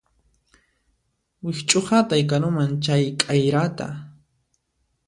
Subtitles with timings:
[1.43, 3.87] Wikch'uhatay karuman chay k'ayrata